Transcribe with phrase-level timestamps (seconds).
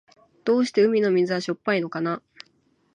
[0.45, 2.23] どうして海の水はしょっぱいのかな。